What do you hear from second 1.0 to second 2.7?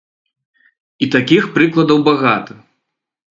І такіх прыкладаў багата.